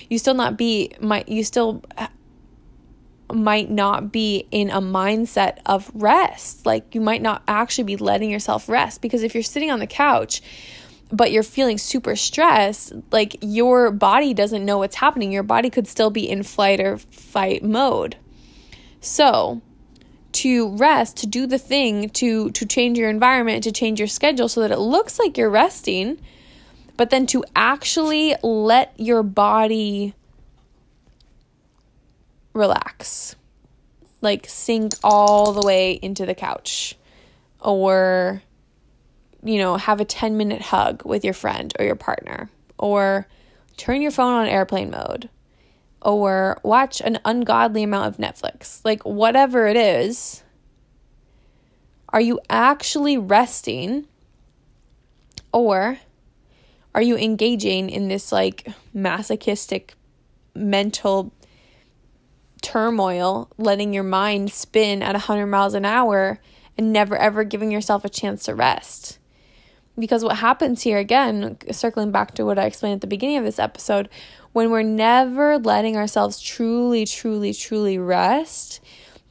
you 0.07 0.19
still 0.19 0.35
not 0.35 0.55
be 0.55 0.91
might 0.99 1.27
you 1.27 1.43
still 1.43 1.83
might 3.33 3.69
not 3.69 4.11
be 4.11 4.47
in 4.51 4.69
a 4.69 4.81
mindset 4.81 5.57
of 5.65 5.91
rest. 5.93 6.65
Like 6.65 6.93
you 6.93 7.01
might 7.01 7.21
not 7.21 7.43
actually 7.47 7.85
be 7.85 7.97
letting 7.97 8.29
yourself 8.29 8.69
rest 8.69 9.01
because 9.01 9.23
if 9.23 9.33
you're 9.33 9.43
sitting 9.43 9.71
on 9.71 9.79
the 9.79 9.87
couch 9.87 10.41
but 11.11 11.31
you're 11.31 11.43
feeling 11.43 11.77
super 11.77 12.15
stressed, 12.15 12.93
like 13.11 13.37
your 13.41 13.91
body 13.91 14.33
doesn't 14.33 14.65
know 14.65 14.79
what's 14.79 14.95
happening. 14.95 15.31
Your 15.31 15.43
body 15.43 15.69
could 15.69 15.87
still 15.87 16.09
be 16.09 16.29
in 16.29 16.43
flight 16.43 16.79
or 16.79 16.97
fight 16.97 17.63
mode. 17.63 18.17
So, 19.01 19.61
to 20.33 20.75
rest, 20.75 21.17
to 21.17 21.27
do 21.27 21.45
the 21.47 21.57
thing, 21.57 22.09
to 22.09 22.49
to 22.51 22.65
change 22.65 22.97
your 22.97 23.09
environment, 23.09 23.63
to 23.63 23.71
change 23.71 23.99
your 23.99 24.07
schedule 24.07 24.49
so 24.49 24.61
that 24.61 24.71
it 24.71 24.79
looks 24.79 25.19
like 25.19 25.37
you're 25.37 25.49
resting, 25.49 26.19
but 26.97 27.09
then 27.09 27.27
to 27.27 27.43
actually 27.55 28.35
let 28.41 28.93
your 28.97 29.23
body 29.23 30.13
relax. 32.53 33.35
Like 34.21 34.47
sink 34.49 34.93
all 35.03 35.51
the 35.51 35.65
way 35.65 35.93
into 35.93 36.25
the 36.25 36.33
couch 36.33 36.97
or 37.59 38.41
you 39.45 39.59
know, 39.59 39.77
have 39.77 40.01
a 40.01 40.05
10 40.05 40.37
minute 40.37 40.61
hug 40.61 41.05
with 41.05 41.23
your 41.23 41.33
friend 41.33 41.73
or 41.79 41.85
your 41.85 41.95
partner, 41.95 42.49
or 42.77 43.27
turn 43.77 44.01
your 44.01 44.11
phone 44.11 44.33
on 44.33 44.47
airplane 44.47 44.89
mode, 44.89 45.29
or 46.01 46.59
watch 46.63 46.99
an 47.01 47.19
ungodly 47.23 47.83
amount 47.83 48.07
of 48.07 48.17
Netflix. 48.17 48.81
Like, 48.83 49.03
whatever 49.03 49.67
it 49.67 49.77
is, 49.77 50.43
are 52.09 52.21
you 52.21 52.39
actually 52.49 53.17
resting? 53.17 54.07
Or 55.53 55.99
are 56.95 57.01
you 57.01 57.15
engaging 57.15 57.89
in 57.89 58.07
this 58.07 58.31
like 58.31 58.67
masochistic 58.93 59.93
mental 60.55 61.31
turmoil, 62.61 63.49
letting 63.57 63.93
your 63.93 64.03
mind 64.03 64.51
spin 64.51 65.03
at 65.03 65.13
100 65.13 65.45
miles 65.45 65.75
an 65.75 65.85
hour 65.85 66.39
and 66.77 66.91
never 66.91 67.15
ever 67.15 67.43
giving 67.43 67.71
yourself 67.71 68.03
a 68.03 68.09
chance 68.09 68.45
to 68.45 68.55
rest? 68.55 69.19
Because 69.97 70.23
what 70.23 70.37
happens 70.37 70.81
here, 70.81 70.97
again, 70.97 71.57
circling 71.71 72.11
back 72.11 72.33
to 72.35 72.45
what 72.45 72.59
I 72.59 72.65
explained 72.65 72.95
at 72.95 73.01
the 73.01 73.07
beginning 73.07 73.37
of 73.37 73.45
this 73.45 73.59
episode, 73.59 74.09
when 74.51 74.69
we're 74.69 74.83
never 74.83 75.57
letting 75.57 75.95
ourselves 75.95 76.41
truly, 76.41 77.05
truly, 77.05 77.53
truly 77.53 77.97
rest, 77.97 78.81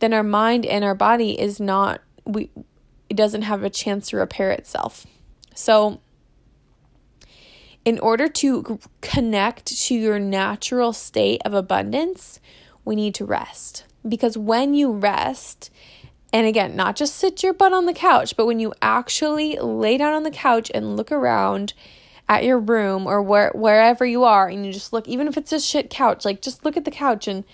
then 0.01 0.15
our 0.15 0.23
mind 0.23 0.65
and 0.65 0.85
our 0.85 0.95
body 0.95 1.39
is 1.39 1.61
not, 1.61 2.01
we, 2.25 2.51
it 3.11 3.17
doesn't 3.17 3.43
have 3.43 3.63
a 3.63 3.71
chance 3.71 4.09
to 4.09 4.17
repair 4.17 4.51
itself. 4.51 5.07
So, 5.55 6.01
in 7.85 7.99
order 7.99 8.29
to 8.29 8.81
connect 9.03 9.67
to 9.67 9.95
your 9.95 10.19
natural 10.19 10.93
state 10.95 11.43
of 11.45 11.53
abundance, 11.53 12.41
we 12.85 12.97
need 12.97 13.15
to 13.17 13.25
rest. 13.25 13.85
Because 14.07 14.37
when 14.37 14.75
you 14.75 14.93
rest, 14.93 15.71
and 16.35 16.49
again, 16.49 16.75
not 16.75 16.97
just 16.97 17.15
sit 17.15 17.45
your 17.45 17.53
butt 17.53 17.73
on 17.73 17.87
the 17.87 17.93
couch, 17.93 18.37
but 18.37 18.47
when 18.47 18.59
you 18.59 18.75
actually 18.83 19.57
lay 19.57 19.97
down 19.97 20.15
on 20.15 20.25
the 20.25 20.33
couch 20.33 20.69
and 20.75 20.97
look 20.97 21.13
around 21.13 21.75
at 22.29 22.43
your 22.43 22.59
room 22.59 23.07
or 23.07 23.23
where 23.23 23.53
wherever 23.55 24.05
you 24.05 24.25
are 24.25 24.49
and 24.49 24.67
you 24.67 24.73
just 24.73 24.93
look 24.93 25.07
even 25.07 25.29
if 25.29 25.37
it's 25.37 25.53
a 25.53 25.61
shit 25.61 25.91
couch, 25.91 26.25
like 26.25 26.43
just 26.43 26.65
look 26.65 26.77
at 26.77 26.85
the 26.85 26.91
couch 26.91 27.29
and 27.29 27.45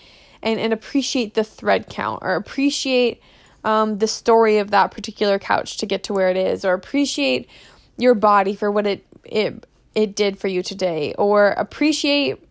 and, 0.42 0.58
and 0.58 0.72
appreciate 0.72 1.34
the 1.34 1.44
thread 1.44 1.90
count 1.90 2.20
or 2.22 2.36
appreciate 2.36 3.20
um, 3.64 3.98
the 3.98 4.08
story 4.08 4.56
of 4.56 4.70
that 4.70 4.92
particular 4.92 5.38
couch 5.38 5.76
to 5.76 5.84
get 5.84 6.02
to 6.04 6.14
where 6.14 6.30
it 6.30 6.38
is 6.38 6.64
or 6.64 6.72
appreciate 6.72 7.50
your 7.98 8.14
body 8.14 8.54
for 8.54 8.70
what 8.70 8.86
it 8.86 9.06
it 9.24 9.66
it 9.94 10.16
did 10.16 10.38
for 10.38 10.48
you 10.48 10.62
today 10.62 11.12
or 11.18 11.48
appreciate 11.48 12.42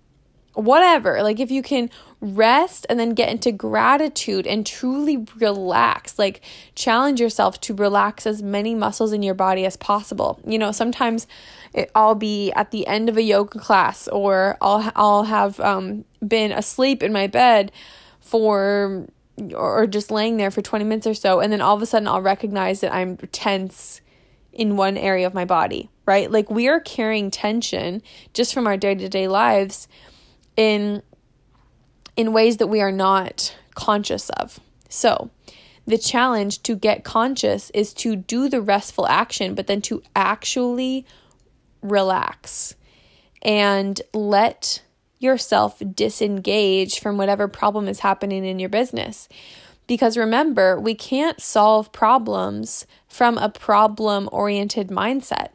whatever 0.53 1.21
like 1.23 1.39
if 1.39 1.51
you 1.51 1.61
can 1.61 1.89
rest 2.21 2.85
and 2.89 2.99
then 2.99 3.11
get 3.11 3.29
into 3.29 3.51
gratitude 3.51 4.45
and 4.45 4.65
truly 4.65 5.25
relax. 5.37 6.19
Like 6.19 6.41
challenge 6.75 7.21
yourself 7.21 7.59
to 7.61 7.73
relax 7.73 8.27
as 8.27 8.41
many 8.41 8.75
muscles 8.75 9.13
in 9.13 9.23
your 9.23 9.33
body 9.33 9.65
as 9.65 9.77
possible. 9.77 10.39
You 10.45 10.59
know, 10.59 10.71
sometimes 10.71 11.27
it, 11.73 11.91
I'll 11.95 12.15
be 12.15 12.51
at 12.53 12.71
the 12.71 12.85
end 12.87 13.09
of 13.09 13.17
a 13.17 13.21
yoga 13.21 13.59
class 13.59 14.07
or 14.07 14.57
I'll 14.61 14.91
I'll 14.95 15.23
have 15.23 15.59
um, 15.59 16.05
been 16.25 16.51
asleep 16.51 17.03
in 17.03 17.13
my 17.13 17.27
bed 17.27 17.71
for 18.19 19.07
or 19.55 19.87
just 19.87 20.11
laying 20.11 20.35
there 20.35 20.51
for 20.51 20.61
20 20.61 20.83
minutes 20.83 21.07
or 21.07 21.13
so 21.13 21.39
and 21.39 21.53
then 21.53 21.61
all 21.61 21.73
of 21.73 21.81
a 21.81 21.85
sudden 21.85 22.09
I'll 22.09 22.21
recognize 22.21 22.81
that 22.81 22.93
I'm 22.93 23.15
tense 23.15 24.01
in 24.51 24.75
one 24.75 24.97
area 24.97 25.25
of 25.25 25.33
my 25.33 25.45
body, 25.45 25.89
right? 26.05 26.29
Like 26.29 26.49
we 26.49 26.67
are 26.67 26.81
carrying 26.81 27.31
tension 27.31 28.01
just 28.33 28.53
from 28.53 28.67
our 28.67 28.75
day-to-day 28.75 29.29
lives 29.29 29.87
in 30.59 31.01
in 32.17 32.33
ways 32.33 32.57
that 32.57 32.67
we 32.67 32.81
are 32.81 32.91
not 32.91 33.55
conscious 33.75 34.29
of. 34.31 34.59
So, 34.89 35.29
the 35.87 35.97
challenge 35.97 36.61
to 36.63 36.75
get 36.75 37.05
conscious 37.05 37.69
is 37.69 37.93
to 37.93 38.17
do 38.17 38.49
the 38.49 38.61
restful 38.61 39.07
action, 39.07 39.55
but 39.55 39.67
then 39.67 39.81
to 39.83 40.03
actually 40.17 41.05
relax 41.81 42.75
and 43.41 44.01
let 44.13 44.81
yourself 45.19 45.81
disengage 45.95 46.99
from 46.99 47.17
whatever 47.17 47.47
problem 47.47 47.87
is 47.87 47.99
happening 47.99 48.43
in 48.43 48.59
your 48.59 48.69
business. 48.69 49.29
Because 49.87 50.17
remember, 50.17 50.77
we 50.77 50.93
can't 50.93 51.39
solve 51.39 51.93
problems 51.93 52.85
from 53.07 53.37
a 53.37 53.49
problem 53.49 54.27
oriented 54.33 54.89
mindset 54.89 55.51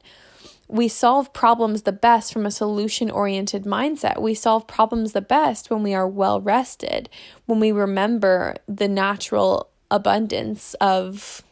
we 0.75 0.89
solve 0.89 1.33
problems 1.33 1.83
the 1.83 1.93
best 1.93 2.33
from 2.33 2.45
a 2.45 2.51
solution 2.51 3.09
oriented 3.09 3.63
mindset. 3.63 4.21
We 4.21 4.35
solve 4.35 4.67
problems 4.67 5.13
the 5.13 5.21
best 5.21 5.71
when 5.71 5.85
we 5.85 5.95
are 5.95 6.09
well 6.09 6.41
rested, 6.41 7.09
when 7.47 7.61
we 7.61 7.71
remember 7.71 8.57
the 8.67 8.89
natural 8.89 9.71
abundance 9.89 10.75
of 10.81 11.43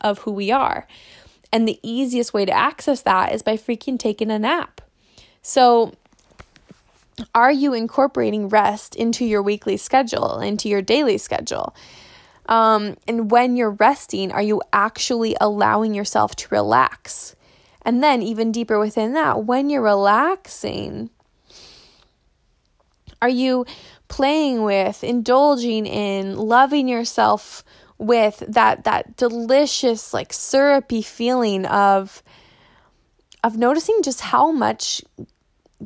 of 0.00 0.18
who 0.18 0.32
we 0.32 0.50
are. 0.50 0.88
And 1.52 1.68
the 1.68 1.78
easiest 1.84 2.34
way 2.34 2.44
to 2.44 2.52
access 2.52 3.02
that 3.02 3.32
is 3.32 3.42
by 3.42 3.56
freaking 3.56 4.00
taking 4.00 4.32
a 4.32 4.38
nap. 4.40 4.80
So, 5.42 5.94
are 7.36 7.52
you 7.52 7.74
incorporating 7.74 8.48
rest 8.48 8.96
into 8.96 9.24
your 9.24 9.42
weekly 9.44 9.76
schedule, 9.76 10.40
into 10.40 10.68
your 10.68 10.82
daily 10.82 11.18
schedule? 11.18 11.76
Um, 12.46 12.96
and 13.06 13.30
when 13.30 13.56
you're 13.56 13.70
resting, 13.70 14.32
are 14.32 14.42
you 14.42 14.60
actually 14.72 15.36
allowing 15.40 15.94
yourself 15.94 16.34
to 16.34 16.48
relax? 16.50 17.36
And 17.84 18.02
then, 18.02 18.22
even 18.22 18.52
deeper 18.52 18.78
within 18.78 19.12
that, 19.14 19.44
when 19.44 19.68
you're 19.68 19.82
relaxing, 19.82 21.10
are 23.20 23.28
you 23.28 23.66
playing 24.08 24.62
with, 24.62 25.02
indulging 25.02 25.86
in, 25.86 26.36
loving 26.36 26.86
yourself 26.88 27.64
with 27.98 28.42
that 28.48 28.82
that 28.82 29.16
delicious 29.16 30.12
like 30.12 30.32
syrupy 30.32 31.02
feeling 31.02 31.64
of 31.66 32.20
of 33.44 33.56
noticing 33.56 34.02
just 34.02 34.20
how 34.20 34.50
much 34.50 35.02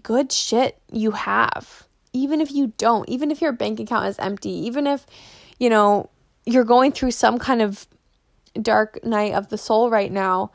good 0.03 0.33
shit 0.33 0.79
you 0.91 1.11
have. 1.11 1.87
Even 2.13 2.41
if 2.41 2.51
you 2.51 2.73
don't, 2.79 3.09
even 3.09 3.31
if 3.31 3.43
your 3.43 3.53
bank 3.53 3.79
account 3.81 4.07
is 4.07 4.19
empty, 4.19 4.51
even 4.51 4.87
if 4.87 5.07
you 5.59 5.69
know 5.69 6.09
you're 6.47 6.65
going 6.65 6.93
through 6.93 7.11
some 7.11 7.39
kind 7.39 7.61
of 7.61 7.87
dark 8.63 9.05
night 9.05 9.35
of 9.35 9.49
the 9.49 9.59
soul 9.59 9.91
right 9.91 10.11
now, 10.11 10.51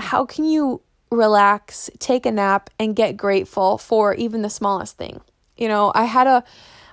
how 0.00 0.24
can 0.24 0.44
you 0.44 0.80
relax, 1.10 1.90
take 1.98 2.26
a 2.26 2.32
nap, 2.32 2.70
and 2.78 2.96
get 2.96 3.16
grateful 3.16 3.78
for 3.78 4.14
even 4.14 4.42
the 4.42 4.50
smallest 4.50 4.96
thing? 4.96 5.20
You 5.56 5.68
know, 5.68 5.92
I 5.94 6.04
had 6.04 6.26
a, 6.26 6.44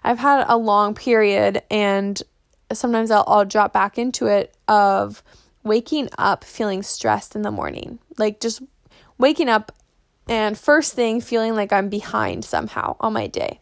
I've 0.03 0.19
had 0.19 0.45
a 0.47 0.57
long 0.57 0.93
period, 0.93 1.61
and 1.69 2.21
sometimes 2.71 3.11
I'll, 3.11 3.23
I'll 3.27 3.45
drop 3.45 3.73
back 3.73 3.97
into 3.97 4.27
it 4.27 4.55
of 4.67 5.23
waking 5.63 6.09
up 6.17 6.43
feeling 6.43 6.83
stressed 6.83 7.35
in 7.35 7.41
the 7.41 7.51
morning, 7.51 7.99
like 8.17 8.39
just 8.39 8.61
waking 9.17 9.49
up 9.49 9.71
and 10.29 10.57
first 10.57 10.93
thing 10.93 11.21
feeling 11.21 11.55
like 11.55 11.71
I'm 11.71 11.89
behind 11.89 12.43
somehow 12.43 12.95
on 12.99 13.13
my 13.13 13.27
day. 13.27 13.59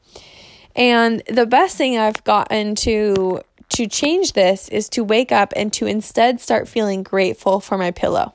And 0.76 1.22
the 1.28 1.46
best 1.46 1.78
thing 1.78 1.98
I've 1.98 2.24
gotten 2.24 2.76
to 2.76 3.42
to 3.70 3.88
change 3.88 4.34
this 4.34 4.70
is 4.70 4.90
to 4.90 5.04
wake 5.04 5.32
up 5.32 5.52
and 5.56 5.74
to 5.74 5.88
instead 5.88 6.40
start 6.40 6.68
feeling 6.68 7.02
grateful 7.02 7.60
for 7.60 7.78
my 7.78 7.92
pillow. 7.92 8.34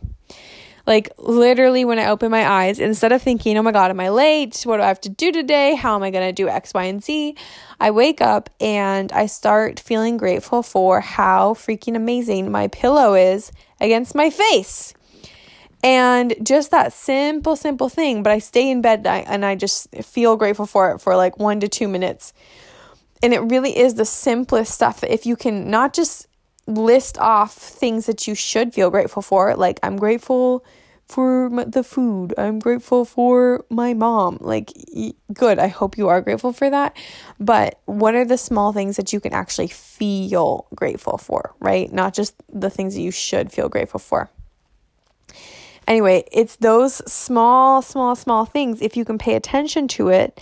Like 0.87 1.11
literally 1.19 1.85
when 1.85 1.99
I 1.99 2.07
open 2.07 2.31
my 2.31 2.49
eyes, 2.49 2.79
instead 2.79 3.13
of 3.13 3.23
thinking, 3.23 3.57
oh 3.57 3.63
my 3.63 3.73
God, 3.73 3.91
am 3.91 4.01
I 4.01 4.09
late? 4.09 4.63
What 4.65 4.79
do 4.79 4.83
I 4.83 4.89
have 4.89 5.01
to 5.03 5.09
do 5.09 5.33
today? 5.33 5.75
How 5.75 5.95
am 5.95 6.03
I 6.03 6.11
going 6.11 6.27
to 6.27 6.33
do 6.33 6.49
X, 6.49 6.75
Y, 6.75 6.85
and 6.85 7.03
Z? 7.03 7.37
I 7.79 7.91
wake 7.91 8.21
up 8.21 8.51
and 8.61 9.13
I 9.13 9.27
start 9.27 9.81
feeling 9.81 10.17
grateful 10.17 10.63
for 10.63 11.01
how 11.01 11.55
freaking 11.55 11.97
amazing 11.97 12.51
my 12.51 12.69
pillow 12.69 13.15
is 13.15 13.53
against 13.81 14.15
my 14.15 14.31
face. 14.31 14.95
And 15.83 16.35
just 16.43 16.73
that 16.73 16.93
simple, 16.93 17.57
simple 17.57 17.89
thing, 17.89 18.23
but 18.23 18.33
I 18.33 18.39
stay 18.39 18.71
in 18.71 18.83
bed 18.83 19.07
and 19.07 19.47
I 19.47 19.55
just 19.55 19.89
feel 20.03 20.37
grateful 20.37 20.67
for 20.67 20.93
it 20.93 21.01
for 21.01 21.17
like 21.17 21.39
one 21.39 21.61
to 21.61 21.69
two 21.69 21.89
minutes. 21.89 22.35
And 23.23 23.33
it 23.33 23.41
really 23.41 23.77
is 23.77 23.95
the 23.95 24.05
simplest 24.05 24.75
stuff. 24.75 25.03
If 25.05 25.25
you 25.25 25.37
can 25.37 25.71
not 25.71 25.95
just 25.95 26.27
list 26.67 27.19
off 27.19 27.55
things 27.55 28.07
that 28.07 28.27
you 28.27 28.35
should 28.35 28.73
feel 28.75 28.91
grateful 28.91 29.23
for, 29.23 29.55
like 29.57 29.81
I'm 29.83 29.97
grateful 29.97 30.65
for 31.11 31.51
the 31.67 31.83
food. 31.83 32.33
I'm 32.39 32.61
grateful 32.61 33.05
for 33.05 33.65
my 33.69 33.95
mom. 33.95 34.39
Like, 34.41 34.73
good. 35.33 35.59
I 35.59 35.67
hope 35.67 35.99
you 35.99 36.09
are 36.09 36.21
grateful 36.21 36.53
for 36.53 36.71
that. 36.71 36.97
But 37.41 37.81
what 37.87 38.15
are 38.15 38.25
the 38.25 38.39
small 38.39 38.73
things 38.73 38.97
that 38.97 39.13
you 39.13 39.19
can 39.19 39.33
actually 39.33 39.67
feel 39.69 40.69
grateful 40.75 41.19
for, 41.19 41.55
right? 41.59 41.93
Not 41.93 42.15
just 42.15 42.35
the 42.53 42.71
things 42.71 42.95
that 42.95 43.01
you 43.01 43.11
should 43.11 43.51
feel 43.51 43.69
grateful 43.69 43.99
for. 43.99 44.31
Anyway, 45.89 46.23
it's 46.31 46.55
those 46.57 47.03
small, 47.11 47.83
small, 47.83 48.15
small 48.15 48.45
things. 48.45 48.81
If 48.81 48.97
you 48.97 49.05
can 49.05 49.19
pay 49.19 49.35
attention 49.35 49.89
to 49.89 50.09
it, 50.09 50.41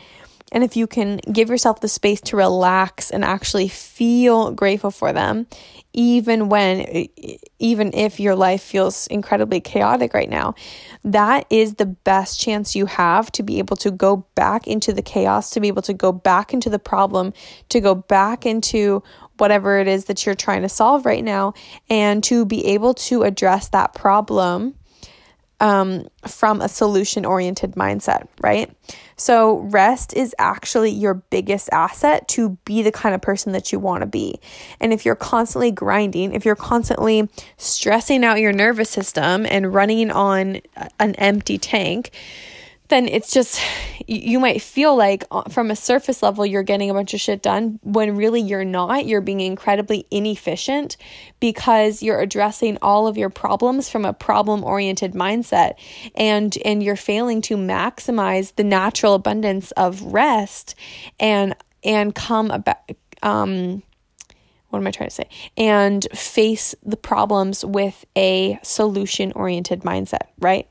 and 0.52 0.64
if 0.64 0.76
you 0.76 0.86
can 0.86 1.18
give 1.30 1.50
yourself 1.50 1.80
the 1.80 1.88
space 1.88 2.20
to 2.22 2.36
relax 2.36 3.10
and 3.10 3.24
actually 3.24 3.68
feel 3.68 4.50
grateful 4.50 4.90
for 4.90 5.12
them, 5.12 5.46
even 5.92 6.48
when, 6.48 7.08
even 7.58 7.92
if 7.92 8.20
your 8.20 8.34
life 8.34 8.62
feels 8.62 9.06
incredibly 9.08 9.60
chaotic 9.60 10.14
right 10.14 10.30
now, 10.30 10.54
that 11.04 11.46
is 11.50 11.74
the 11.74 11.86
best 11.86 12.40
chance 12.40 12.74
you 12.74 12.86
have 12.86 13.30
to 13.32 13.42
be 13.42 13.58
able 13.58 13.76
to 13.76 13.90
go 13.90 14.24
back 14.34 14.66
into 14.66 14.92
the 14.92 15.02
chaos, 15.02 15.50
to 15.50 15.60
be 15.60 15.68
able 15.68 15.82
to 15.82 15.94
go 15.94 16.12
back 16.12 16.54
into 16.54 16.70
the 16.70 16.78
problem, 16.78 17.32
to 17.68 17.80
go 17.80 17.94
back 17.94 18.46
into 18.46 19.02
whatever 19.38 19.78
it 19.78 19.88
is 19.88 20.06
that 20.06 20.24
you're 20.24 20.34
trying 20.34 20.62
to 20.62 20.68
solve 20.68 21.04
right 21.04 21.24
now, 21.24 21.52
and 21.90 22.24
to 22.24 22.44
be 22.44 22.64
able 22.66 22.94
to 22.94 23.22
address 23.22 23.68
that 23.68 23.94
problem 23.94 24.74
um, 25.60 26.06
from 26.26 26.60
a 26.60 26.68
solution 26.68 27.24
oriented 27.24 27.72
mindset, 27.72 28.28
right? 28.40 28.72
So, 29.18 29.58
rest 29.58 30.14
is 30.14 30.34
actually 30.38 30.90
your 30.92 31.14
biggest 31.14 31.68
asset 31.72 32.26
to 32.28 32.50
be 32.64 32.82
the 32.82 32.92
kind 32.92 33.14
of 33.14 33.20
person 33.20 33.52
that 33.52 33.72
you 33.72 33.78
want 33.78 34.02
to 34.02 34.06
be. 34.06 34.40
And 34.80 34.92
if 34.92 35.04
you're 35.04 35.16
constantly 35.16 35.70
grinding, 35.72 36.32
if 36.32 36.44
you're 36.44 36.56
constantly 36.56 37.28
stressing 37.56 38.24
out 38.24 38.40
your 38.40 38.52
nervous 38.52 38.88
system 38.88 39.44
and 39.44 39.74
running 39.74 40.10
on 40.10 40.60
an 41.00 41.14
empty 41.16 41.58
tank, 41.58 42.12
then 42.88 43.06
it's 43.06 43.32
just 43.32 43.60
you 44.06 44.40
might 44.40 44.62
feel 44.62 44.96
like 44.96 45.24
uh, 45.30 45.42
from 45.44 45.70
a 45.70 45.76
surface 45.76 46.22
level 46.22 46.44
you're 46.44 46.62
getting 46.62 46.90
a 46.90 46.94
bunch 46.94 47.14
of 47.14 47.20
shit 47.20 47.42
done 47.42 47.78
when 47.82 48.16
really 48.16 48.40
you're 48.40 48.64
not 48.64 49.06
you're 49.06 49.20
being 49.20 49.40
incredibly 49.40 50.06
inefficient 50.10 50.96
because 51.40 52.02
you're 52.02 52.20
addressing 52.20 52.78
all 52.82 53.06
of 53.06 53.16
your 53.16 53.30
problems 53.30 53.88
from 53.88 54.04
a 54.04 54.12
problem 54.12 54.64
oriented 54.64 55.12
mindset 55.12 55.74
and 56.14 56.56
and 56.64 56.82
you're 56.82 56.96
failing 56.96 57.42
to 57.42 57.56
maximize 57.56 58.54
the 58.56 58.64
natural 58.64 59.14
abundance 59.14 59.70
of 59.72 60.02
rest 60.02 60.74
and 61.20 61.54
and 61.84 62.14
come 62.14 62.50
about 62.50 62.78
um 63.22 63.82
what 64.70 64.78
am 64.78 64.86
I 64.86 64.90
trying 64.90 65.08
to 65.08 65.14
say? 65.14 65.28
And 65.56 66.06
face 66.12 66.74
the 66.82 66.98
problems 66.98 67.64
with 67.64 68.04
a 68.16 68.58
solution 68.62 69.32
oriented 69.32 69.80
mindset, 69.80 70.26
right? 70.40 70.68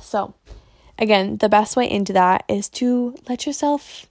So, 0.00 0.34
Again, 0.98 1.38
the 1.38 1.48
best 1.48 1.76
way 1.76 1.90
into 1.90 2.12
that 2.12 2.44
is 2.48 2.68
to 2.70 3.16
let 3.28 3.46
yourself 3.46 4.06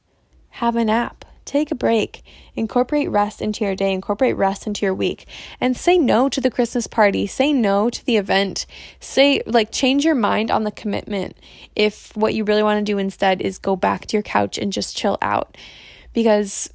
have 0.49 0.75
a 0.75 0.85
nap. 0.85 1.25
Take 1.45 1.71
a 1.71 1.75
break. 1.75 2.23
Incorporate 2.55 3.09
rest 3.09 3.41
into 3.41 3.65
your 3.65 3.75
day, 3.75 3.91
incorporate 3.91 4.37
rest 4.37 4.65
into 4.65 4.85
your 4.85 4.93
week, 4.93 5.27
and 5.59 5.75
say 5.75 5.97
no 5.97 6.29
to 6.29 6.39
the 6.39 6.51
Christmas 6.51 6.87
party. 6.87 7.27
Say 7.27 7.51
no 7.51 7.89
to 7.89 8.05
the 8.05 8.15
event. 8.15 8.65
Say, 9.01 9.41
like, 9.45 9.71
change 9.71 10.05
your 10.05 10.15
mind 10.15 10.51
on 10.51 10.63
the 10.63 10.71
commitment 10.71 11.37
if 11.75 12.15
what 12.15 12.33
you 12.33 12.45
really 12.45 12.63
want 12.63 12.79
to 12.79 12.91
do 12.91 12.97
instead 12.97 13.41
is 13.41 13.57
go 13.57 13.75
back 13.75 14.05
to 14.05 14.13
your 14.15 14.23
couch 14.23 14.57
and 14.57 14.71
just 14.71 14.95
chill 14.95 15.17
out. 15.21 15.57
Because 16.13 16.73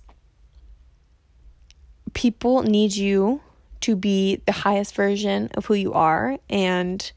people 2.12 2.62
need 2.62 2.94
you 2.94 3.40
to 3.80 3.96
be 3.96 4.42
the 4.44 4.52
highest 4.52 4.94
version 4.94 5.48
of 5.54 5.66
who 5.66 5.74
you 5.74 5.92
are, 5.94 6.38
and 6.50 7.10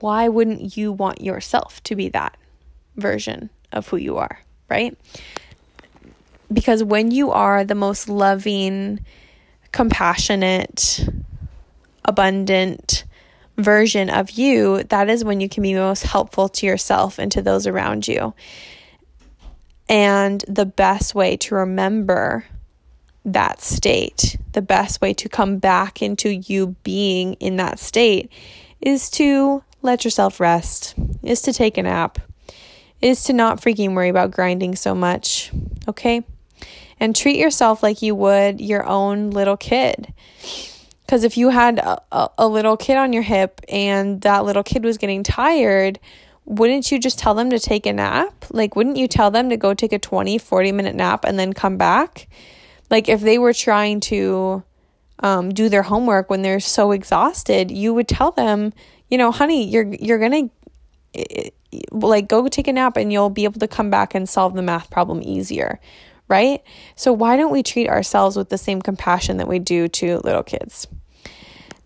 why 0.00 0.28
wouldn't 0.28 0.76
you 0.76 0.92
want 0.92 1.20
yourself 1.20 1.82
to 1.84 1.96
be 1.96 2.08
that 2.10 2.36
version 2.96 3.50
of 3.72 3.88
who 3.88 3.96
you 3.96 4.16
are, 4.16 4.40
right? 4.68 4.96
Because 6.52 6.82
when 6.82 7.10
you 7.10 7.30
are 7.30 7.64
the 7.64 7.74
most 7.74 8.08
loving, 8.08 9.00
compassionate, 9.72 11.08
abundant 12.04 13.04
version 13.56 14.10
of 14.10 14.30
you, 14.32 14.82
that 14.84 15.08
is 15.08 15.24
when 15.24 15.40
you 15.40 15.48
can 15.48 15.62
be 15.62 15.74
most 15.74 16.02
helpful 16.02 16.48
to 16.48 16.66
yourself 16.66 17.18
and 17.18 17.30
to 17.32 17.42
those 17.42 17.66
around 17.66 18.08
you. 18.08 18.34
And 19.88 20.44
the 20.48 20.66
best 20.66 21.14
way 21.14 21.36
to 21.38 21.56
remember 21.56 22.44
that 23.24 23.60
state, 23.60 24.36
the 24.52 24.62
best 24.62 25.00
way 25.00 25.12
to 25.14 25.28
come 25.28 25.58
back 25.58 26.00
into 26.00 26.30
you 26.30 26.74
being 26.82 27.34
in 27.34 27.56
that 27.56 27.78
state 27.78 28.30
is 28.80 29.10
to 29.10 29.62
let 29.82 30.04
yourself 30.04 30.40
rest, 30.40 30.94
is 31.22 31.42
to 31.42 31.52
take 31.52 31.78
a 31.78 31.82
nap, 31.82 32.18
is 33.00 33.24
to 33.24 33.32
not 33.32 33.60
freaking 33.60 33.94
worry 33.94 34.08
about 34.08 34.30
grinding 34.30 34.76
so 34.76 34.94
much, 34.94 35.50
okay? 35.88 36.22
And 36.98 37.16
treat 37.16 37.38
yourself 37.38 37.82
like 37.82 38.02
you 38.02 38.14
would 38.14 38.60
your 38.60 38.86
own 38.86 39.30
little 39.30 39.56
kid. 39.56 40.12
Because 41.06 41.24
if 41.24 41.36
you 41.36 41.48
had 41.48 41.78
a, 41.78 42.00
a, 42.12 42.28
a, 42.38 42.48
little 42.48 42.76
kid 42.76 42.96
on 42.96 43.12
your 43.12 43.22
hip 43.22 43.60
and 43.68 44.20
that 44.20 44.44
little 44.44 44.62
kid 44.62 44.84
was 44.84 44.96
getting 44.96 45.24
tired, 45.24 45.98
wouldn't 46.44 46.92
you 46.92 46.98
just 47.00 47.18
tell 47.18 47.34
them 47.34 47.50
to 47.50 47.58
take 47.58 47.86
a 47.86 47.92
nap? 47.92 48.44
Like, 48.50 48.76
wouldn't 48.76 48.96
you 48.96 49.08
tell 49.08 49.30
them 49.30 49.48
to 49.48 49.56
go 49.56 49.74
take 49.74 49.92
a 49.92 49.98
20, 49.98 50.38
40 50.38 50.72
minute 50.72 50.94
nap 50.94 51.24
and 51.24 51.38
then 51.38 51.52
come 51.52 51.76
back? 51.76 52.28
Like, 52.90 53.08
if 53.08 53.20
they 53.22 53.38
were 53.38 53.52
trying 53.52 54.00
to 54.00 54.62
um, 55.20 55.50
do 55.50 55.68
their 55.68 55.82
homework 55.82 56.30
when 56.30 56.42
they're 56.42 56.60
so 56.60 56.92
exhausted, 56.92 57.70
you 57.70 57.94
would 57.94 58.08
tell 58.08 58.30
them, 58.32 58.72
you 59.10 59.18
know, 59.18 59.30
honey, 59.30 59.68
you're 59.68 59.92
you're 60.00 60.18
going 60.18 60.50
to 61.14 61.50
like 61.92 62.28
go 62.28 62.48
take 62.48 62.68
a 62.68 62.72
nap 62.72 62.96
and 62.96 63.12
you'll 63.12 63.30
be 63.30 63.44
able 63.44 63.60
to 63.60 63.68
come 63.68 63.90
back 63.90 64.14
and 64.14 64.28
solve 64.28 64.54
the 64.54 64.62
math 64.62 64.90
problem 64.90 65.20
easier, 65.22 65.80
right? 66.28 66.62
So 66.96 67.12
why 67.12 67.36
don't 67.36 67.52
we 67.52 67.62
treat 67.62 67.88
ourselves 67.88 68.36
with 68.36 68.48
the 68.48 68.58
same 68.58 68.80
compassion 68.80 69.38
that 69.38 69.48
we 69.48 69.58
do 69.58 69.88
to 69.88 70.18
little 70.18 70.42
kids? 70.42 70.86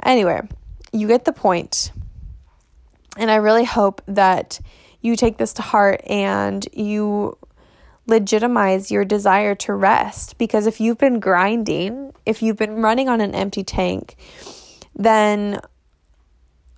Anyway, 0.02 0.40
you 0.92 1.08
get 1.08 1.24
the 1.24 1.32
point. 1.32 1.92
And 3.16 3.30
I 3.30 3.36
really 3.36 3.64
hope 3.64 4.02
that 4.06 4.60
you 5.00 5.16
take 5.16 5.38
this 5.38 5.52
to 5.54 5.62
heart 5.62 6.02
and 6.06 6.66
you 6.72 7.38
legitimize 8.06 8.90
your 8.90 9.04
desire 9.04 9.54
to 9.54 9.72
rest 9.72 10.36
because 10.36 10.66
if 10.66 10.80
you've 10.80 10.98
been 10.98 11.20
grinding, 11.20 12.12
if 12.26 12.42
you've 12.42 12.56
been 12.56 12.82
running 12.82 13.08
on 13.08 13.20
an 13.20 13.34
empty 13.34 13.62
tank, 13.64 14.16
then 14.94 15.60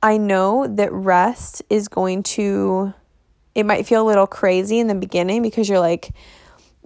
I 0.07 0.19
know 0.19 0.69
that 0.69 0.93
rest 0.93 1.65
is 1.69 1.89
going 1.89 2.23
to, 2.23 2.95
it 3.57 3.67
might 3.67 3.89
feel 3.89 4.03
a 4.03 4.07
little 4.07 4.29
crazy 4.29 4.79
in 4.79 4.87
the 4.87 4.95
beginning 4.95 5.43
because 5.43 5.69
you're 5.69 5.81
like, 5.81 6.15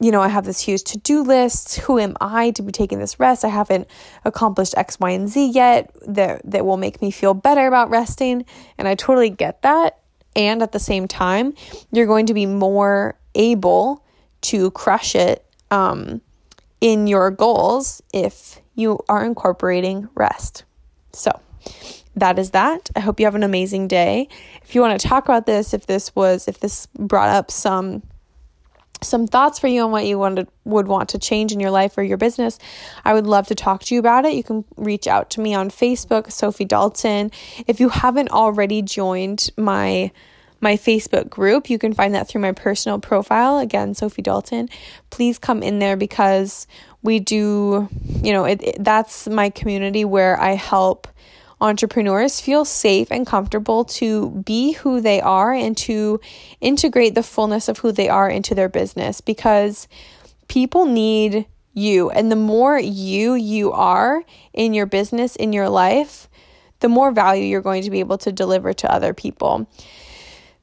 you 0.00 0.10
know, 0.10 0.22
I 0.22 0.28
have 0.28 0.46
this 0.46 0.58
huge 0.58 0.84
to 0.84 0.98
do 0.98 1.22
list. 1.22 1.80
Who 1.80 1.98
am 1.98 2.16
I 2.18 2.52
to 2.52 2.62
be 2.62 2.72
taking 2.72 2.98
this 2.98 3.20
rest? 3.20 3.44
I 3.44 3.48
haven't 3.48 3.88
accomplished 4.24 4.72
X, 4.74 4.98
Y, 4.98 5.10
and 5.10 5.28
Z 5.28 5.50
yet 5.50 5.94
that, 6.06 6.40
that 6.50 6.64
will 6.64 6.78
make 6.78 7.02
me 7.02 7.10
feel 7.10 7.34
better 7.34 7.66
about 7.66 7.90
resting. 7.90 8.46
And 8.78 8.88
I 8.88 8.94
totally 8.94 9.28
get 9.28 9.60
that. 9.60 9.98
And 10.34 10.62
at 10.62 10.72
the 10.72 10.78
same 10.78 11.06
time, 11.06 11.52
you're 11.92 12.06
going 12.06 12.24
to 12.24 12.32
be 12.32 12.46
more 12.46 13.18
able 13.34 14.02
to 14.48 14.70
crush 14.70 15.14
it 15.14 15.44
um, 15.70 16.22
in 16.80 17.06
your 17.06 17.30
goals 17.30 18.02
if 18.14 18.62
you 18.76 18.98
are 19.10 19.22
incorporating 19.22 20.08
rest. 20.14 20.64
So, 21.12 21.38
that 22.16 22.38
is 22.38 22.50
that. 22.50 22.90
I 22.96 23.00
hope 23.00 23.20
you 23.20 23.26
have 23.26 23.34
an 23.34 23.42
amazing 23.42 23.88
day. 23.88 24.28
If 24.62 24.74
you 24.74 24.80
want 24.80 25.00
to 25.00 25.08
talk 25.08 25.24
about 25.24 25.46
this, 25.46 25.72
if 25.72 25.86
this 25.86 26.14
was 26.14 26.48
if 26.48 26.60
this 26.60 26.86
brought 26.98 27.30
up 27.30 27.50
some 27.50 28.02
some 29.02 29.26
thoughts 29.26 29.58
for 29.58 29.66
you 29.66 29.82
on 29.82 29.90
what 29.90 30.04
you 30.04 30.18
wanted 30.18 30.48
would 30.64 30.86
want 30.86 31.08
to 31.10 31.18
change 31.18 31.52
in 31.52 31.60
your 31.60 31.70
life 31.70 31.96
or 31.96 32.02
your 32.02 32.18
business, 32.18 32.58
I 33.04 33.14
would 33.14 33.26
love 33.26 33.46
to 33.48 33.54
talk 33.54 33.82
to 33.84 33.94
you 33.94 34.00
about 34.00 34.24
it. 34.24 34.34
You 34.34 34.44
can 34.44 34.64
reach 34.76 35.06
out 35.06 35.30
to 35.30 35.40
me 35.40 35.54
on 35.54 35.70
Facebook, 35.70 36.30
Sophie 36.30 36.66
Dalton. 36.66 37.30
If 37.66 37.80
you 37.80 37.88
haven't 37.88 38.30
already 38.30 38.82
joined 38.82 39.50
my 39.56 40.10
my 40.62 40.76
Facebook 40.76 41.30
group, 41.30 41.70
you 41.70 41.78
can 41.78 41.94
find 41.94 42.14
that 42.14 42.28
through 42.28 42.42
my 42.42 42.52
personal 42.52 42.98
profile, 42.98 43.58
again, 43.58 43.94
Sophie 43.94 44.20
Dalton. 44.20 44.68
Please 45.08 45.38
come 45.38 45.62
in 45.62 45.78
there 45.78 45.96
because 45.96 46.66
we 47.02 47.18
do, 47.18 47.88
you 48.22 48.32
know, 48.32 48.44
it, 48.44 48.62
it 48.62 48.84
that's 48.84 49.26
my 49.26 49.48
community 49.48 50.04
where 50.04 50.38
I 50.38 50.54
help 50.54 51.08
entrepreneurs 51.60 52.40
feel 52.40 52.64
safe 52.64 53.10
and 53.10 53.26
comfortable 53.26 53.84
to 53.84 54.30
be 54.30 54.72
who 54.72 55.00
they 55.00 55.20
are 55.20 55.52
and 55.52 55.76
to 55.76 56.20
integrate 56.60 57.14
the 57.14 57.22
fullness 57.22 57.68
of 57.68 57.78
who 57.78 57.92
they 57.92 58.08
are 58.08 58.28
into 58.28 58.54
their 58.54 58.68
business 58.68 59.20
because 59.20 59.88
people 60.48 60.86
need 60.86 61.46
you. 61.74 62.10
And 62.10 62.30
the 62.30 62.36
more 62.36 62.78
you 62.78 63.34
you 63.34 63.72
are 63.72 64.22
in 64.52 64.74
your 64.74 64.86
business, 64.86 65.36
in 65.36 65.52
your 65.52 65.68
life, 65.68 66.28
the 66.80 66.88
more 66.88 67.10
value 67.10 67.44
you're 67.44 67.60
going 67.60 67.82
to 67.82 67.90
be 67.90 68.00
able 68.00 68.18
to 68.18 68.32
deliver 68.32 68.72
to 68.72 68.92
other 68.92 69.14
people 69.14 69.68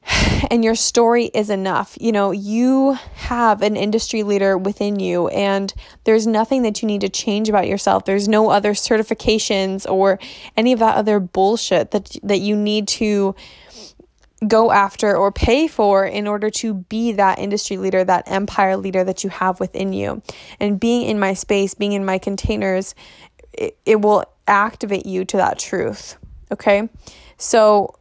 and 0.50 0.64
your 0.64 0.74
story 0.74 1.26
is 1.26 1.50
enough. 1.50 1.96
You 2.00 2.12
know, 2.12 2.30
you 2.30 2.98
have 3.14 3.62
an 3.62 3.76
industry 3.76 4.22
leader 4.22 4.56
within 4.56 4.98
you, 5.00 5.28
and 5.28 5.72
there's 6.04 6.26
nothing 6.26 6.62
that 6.62 6.82
you 6.82 6.86
need 6.86 7.00
to 7.02 7.08
change 7.08 7.48
about 7.48 7.66
yourself. 7.66 8.04
There's 8.04 8.28
no 8.28 8.50
other 8.50 8.72
certifications 8.72 9.90
or 9.90 10.18
any 10.56 10.72
of 10.72 10.78
that 10.78 10.96
other 10.96 11.20
bullshit 11.20 11.90
that 11.92 12.16
that 12.22 12.38
you 12.38 12.56
need 12.56 12.88
to 12.88 13.34
go 14.46 14.70
after 14.70 15.16
or 15.16 15.32
pay 15.32 15.66
for 15.66 16.06
in 16.06 16.28
order 16.28 16.48
to 16.48 16.74
be 16.74 17.12
that 17.12 17.38
industry 17.40 17.76
leader, 17.76 18.04
that 18.04 18.30
empire 18.30 18.76
leader 18.76 19.02
that 19.02 19.24
you 19.24 19.30
have 19.30 19.58
within 19.58 19.92
you. 19.92 20.22
And 20.60 20.78
being 20.78 21.08
in 21.08 21.18
my 21.18 21.34
space, 21.34 21.74
being 21.74 21.92
in 21.92 22.04
my 22.04 22.18
containers, 22.18 22.94
it, 23.52 23.76
it 23.84 24.00
will 24.00 24.24
activate 24.46 25.06
you 25.06 25.24
to 25.24 25.38
that 25.38 25.58
truth. 25.58 26.16
Okay? 26.52 26.88
So 27.36 27.98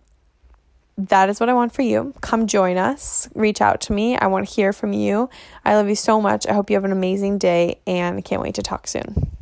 that 0.97 1.29
is 1.29 1.39
what 1.39 1.49
I 1.49 1.53
want 1.53 1.73
for 1.73 1.83
you. 1.83 2.13
Come 2.21 2.47
join 2.47 2.77
us. 2.77 3.29
Reach 3.35 3.61
out 3.61 3.81
to 3.81 3.93
me. 3.93 4.17
I 4.17 4.27
want 4.27 4.47
to 4.47 4.53
hear 4.53 4.73
from 4.73 4.93
you. 4.93 5.29
I 5.63 5.75
love 5.75 5.87
you 5.87 5.95
so 5.95 6.19
much. 6.19 6.47
I 6.47 6.53
hope 6.53 6.69
you 6.69 6.75
have 6.75 6.85
an 6.85 6.91
amazing 6.91 7.37
day 7.37 7.79
and 7.85 8.25
can't 8.25 8.41
wait 8.41 8.55
to 8.55 8.63
talk 8.63 8.87
soon. 8.87 9.36